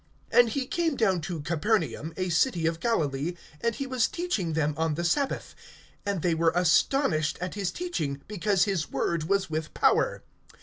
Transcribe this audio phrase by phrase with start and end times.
[0.33, 3.35] (31)And he came down to Capernaum, a city of Galilee.
[3.61, 5.53] And he was teaching them on the sabbath;
[6.07, 10.23] (32)and they were astonished at his teaching, because his word was with power.